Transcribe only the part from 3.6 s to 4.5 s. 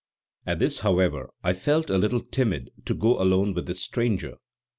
this stranger.